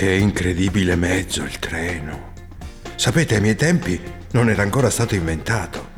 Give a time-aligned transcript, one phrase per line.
[0.00, 2.32] Che incredibile mezzo il treno.
[2.94, 4.00] Sapete, ai miei tempi
[4.30, 5.88] non era ancora stato inventato.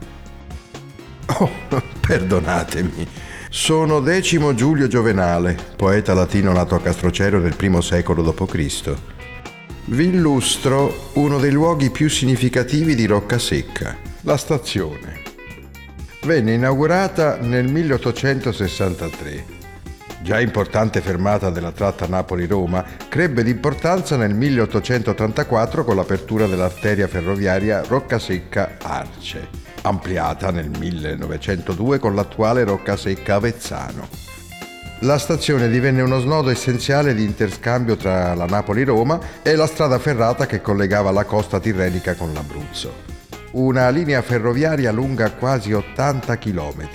[1.38, 1.48] Oh,
[2.00, 3.06] perdonatemi.
[3.48, 8.92] Sono Decimo Giulio Giovenale, poeta latino nato a Castrocero nel I secolo d.C.
[9.84, 15.20] Vi illustro uno dei luoghi più significativi di Roccasecca, la stazione.
[16.22, 19.61] Venne inaugurata nel 1863
[20.22, 29.48] già importante fermata della tratta Napoli-Roma, crebbe d'importanza nel 1884 con l'apertura dell'arteria ferroviaria Roccasecca-Arce,
[29.82, 34.30] ampliata nel 1902 con l'attuale Roccasecca-Avezzano.
[35.00, 40.46] La stazione divenne uno snodo essenziale di interscambio tra la Napoli-Roma e la strada ferrata
[40.46, 43.10] che collegava la costa tirrenica con l'Abruzzo.
[43.52, 46.88] Una linea ferroviaria lunga quasi 80 km,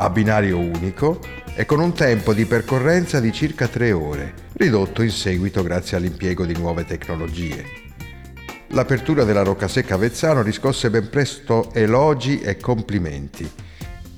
[0.00, 1.20] a binario unico
[1.54, 6.46] e con un tempo di percorrenza di circa tre ore, ridotto in seguito grazie all'impiego
[6.46, 7.64] di nuove tecnologie.
[8.68, 13.50] L'apertura della Roccasecca Avezzano riscosse ben presto elogi e complimenti.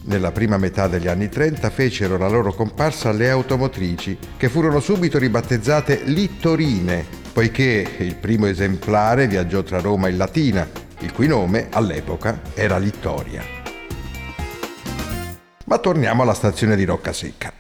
[0.05, 5.19] Nella prima metà degli anni 30 fecero la loro comparsa le automotrici, che furono subito
[5.19, 10.69] ribattezzate Littorine, poiché il primo esemplare viaggiò tra Roma e Latina,
[11.01, 13.62] il cui nome all'epoca era Littoria.
[15.73, 17.51] Ma torniamo alla stazione di Roccasecca.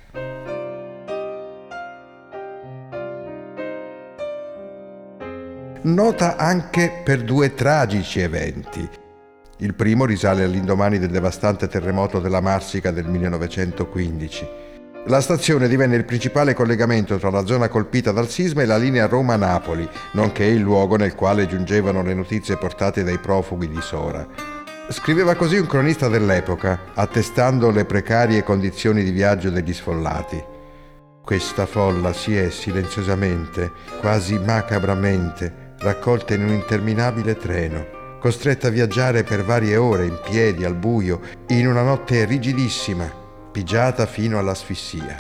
[5.81, 8.87] Nota anche per due tragici eventi.
[9.61, 14.49] Il primo risale all'indomani del devastante terremoto della Marsica del 1915.
[15.07, 19.07] La stazione divenne il principale collegamento tra la zona colpita dal sisma e la linea
[19.07, 24.62] Roma-Napoli, nonché il luogo nel quale giungevano le notizie portate dai profughi di Sora.
[24.93, 30.41] Scriveva così un cronista dell'epoca, attestando le precarie condizioni di viaggio degli sfollati.
[31.25, 39.25] Questa folla si è silenziosamente, quasi macabramente, raccolta in un interminabile treno, costretta a viaggiare
[39.25, 43.11] per varie ore in piedi al buio, in una notte rigidissima,
[43.51, 45.17] pigiata fino all'asfissia.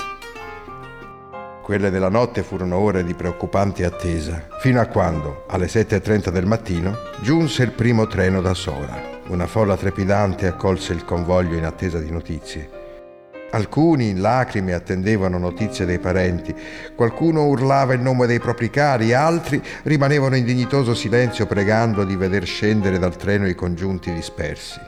[1.62, 6.94] Quelle della notte furono ore di preoccupante attesa, fino a quando, alle 7.30 del mattino,
[7.22, 9.11] giunse il primo treno da Sora.
[9.32, 12.68] Una folla trepidante accolse il convoglio in attesa di notizie.
[13.52, 16.54] Alcuni in lacrime attendevano notizie dei parenti,
[16.94, 22.44] qualcuno urlava il nome dei propri cari, altri rimanevano in dignitoso silenzio pregando di veder
[22.44, 24.78] scendere dal treno i congiunti dispersi.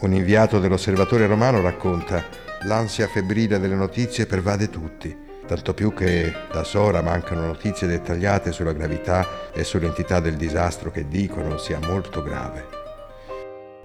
[0.00, 2.24] Un inviato dell'osservatore romano racconta
[2.64, 8.72] l'ansia febbrile delle notizie pervade tutti, tanto più che da Sora mancano notizie dettagliate sulla
[8.72, 12.81] gravità e sull'entità del disastro che dicono sia molto grave.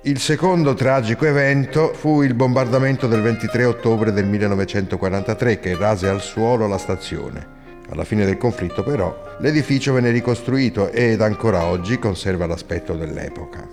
[0.03, 6.21] Il secondo tragico evento fu il bombardamento del 23 ottobre del 1943 che rase al
[6.21, 7.55] suolo la stazione.
[7.89, 13.67] Alla fine del conflitto però l'edificio venne ricostruito ed ancora oggi conserva l'aspetto dell'epoca.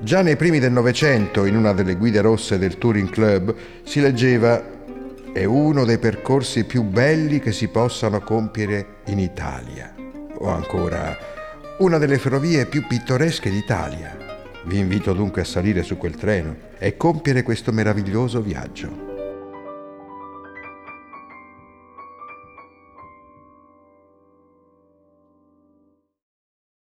[0.00, 3.54] Già nei primi del Novecento, in una delle guide rosse del Touring Club,
[3.84, 4.60] si leggeva
[5.32, 9.94] è uno dei percorsi più belli che si possano compiere in Italia.
[10.38, 11.16] O ancora,
[11.78, 14.17] una delle ferrovie più pittoresche d'Italia.
[14.68, 19.07] Vi invito dunque a salire su quel treno e compiere questo meraviglioso viaggio.